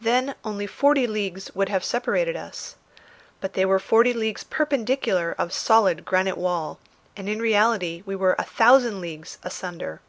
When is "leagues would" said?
1.06-1.68